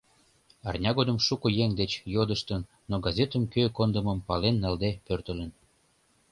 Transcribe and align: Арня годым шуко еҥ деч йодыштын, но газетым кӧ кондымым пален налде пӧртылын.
Арня 0.67 0.91
годым 0.97 1.17
шуко 1.25 1.47
еҥ 1.63 1.71
деч 1.81 1.91
йодыштын, 2.13 2.61
но 2.89 2.95
газетым 3.05 3.43
кӧ 3.53 3.63
кондымым 3.77 4.19
пален 4.27 4.55
налде 4.63 4.91
пӧртылын. 5.05 5.51